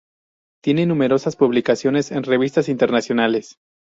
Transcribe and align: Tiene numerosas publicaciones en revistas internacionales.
Tiene 0.63 0.87
numerosas 0.87 1.35
publicaciones 1.35 2.11
en 2.11 2.23
revistas 2.23 2.69
internacionales. 2.69 3.59